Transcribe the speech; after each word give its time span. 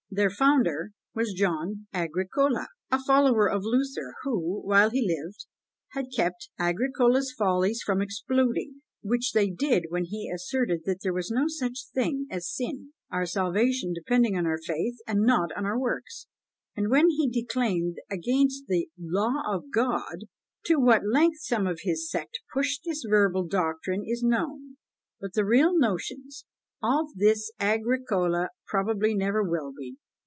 Their 0.13 0.29
founder 0.29 0.91
was 1.15 1.33
John 1.33 1.87
Agricola, 1.93 2.67
a 2.91 2.99
follower 3.01 3.47
of 3.49 3.61
Luther, 3.63 4.13
who, 4.23 4.59
while 4.59 4.89
he 4.89 5.01
lived, 5.07 5.45
had 5.91 6.07
kept 6.13 6.49
Agricola's 6.59 7.31
follies 7.37 7.81
from 7.81 8.01
exploding, 8.01 8.81
which 9.01 9.31
they 9.31 9.49
did 9.49 9.85
when 9.87 10.03
he 10.03 10.29
asserted 10.29 10.81
that 10.83 10.99
there 11.01 11.13
was 11.13 11.31
no 11.31 11.45
such 11.47 11.85
thing 11.93 12.27
as 12.29 12.51
sin, 12.53 12.91
our 13.09 13.25
salvation 13.25 13.93
depending 13.93 14.35
on 14.35 14.45
faith, 14.65 14.97
and 15.07 15.21
not 15.21 15.51
on 15.55 15.63
works; 15.79 16.27
and 16.75 16.89
when 16.89 17.07
he 17.09 17.29
declaimed 17.29 17.95
against 18.11 18.65
the 18.67 18.89
Law 18.99 19.41
of 19.49 19.71
God. 19.73 20.25
To 20.65 20.75
what 20.75 21.03
length 21.09 21.39
some 21.39 21.65
of 21.65 21.79
his 21.83 22.11
sect 22.11 22.41
pushed 22.53 22.81
this 22.83 23.05
verbal 23.09 23.45
doctrine 23.47 24.03
is 24.05 24.21
known; 24.23 24.75
but 25.21 25.31
the 25.35 25.45
real 25.45 25.71
notions 25.77 26.43
of 26.83 27.05
this 27.15 27.51
Agricola 27.59 28.49
probably 28.65 29.13
never 29.13 29.43
will 29.43 29.71
be! 29.77 29.95